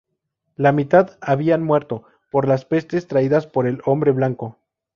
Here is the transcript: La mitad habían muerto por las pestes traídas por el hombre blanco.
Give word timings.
La 0.55 0.71
mitad 0.71 1.19
habían 1.21 1.61
muerto 1.63 2.05
por 2.31 2.47
las 2.47 2.65
pestes 2.65 3.05
traídas 3.05 3.45
por 3.45 3.67
el 3.67 3.83
hombre 3.85 4.09
blanco. 4.11 4.57